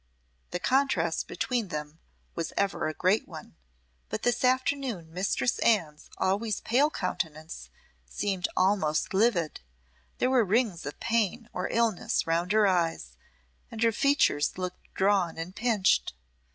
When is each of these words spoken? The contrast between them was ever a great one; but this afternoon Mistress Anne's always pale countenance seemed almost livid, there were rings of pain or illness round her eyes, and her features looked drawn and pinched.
The 0.49 0.57
contrast 0.59 1.27
between 1.27 1.67
them 1.67 1.99
was 2.33 2.53
ever 2.57 2.87
a 2.87 2.93
great 2.95 3.27
one; 3.27 3.55
but 4.09 4.23
this 4.23 4.43
afternoon 4.43 5.13
Mistress 5.13 5.59
Anne's 5.59 6.09
always 6.17 6.59
pale 6.59 6.89
countenance 6.89 7.69
seemed 8.09 8.47
almost 8.57 9.13
livid, 9.13 9.61
there 10.17 10.31
were 10.31 10.43
rings 10.43 10.87
of 10.87 10.99
pain 10.99 11.49
or 11.53 11.69
illness 11.69 12.25
round 12.25 12.51
her 12.51 12.65
eyes, 12.65 13.15
and 13.69 13.83
her 13.83 13.91
features 13.91 14.57
looked 14.57 14.91
drawn 14.95 15.37
and 15.37 15.55
pinched. 15.55 16.13